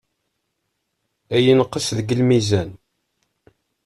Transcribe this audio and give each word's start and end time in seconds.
Ad 1.35 1.41
yenqes 1.45 1.87
deg 1.97 2.09
lmizan. 2.19 2.69